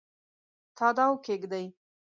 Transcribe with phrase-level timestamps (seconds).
[0.77, 1.65] تاداو کښېږدي